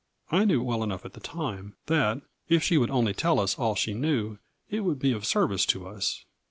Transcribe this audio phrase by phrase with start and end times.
[0.31, 3.75] I knew well enough at the time that if she would only tell us all
[3.75, 6.25] she knew it would be of service to us.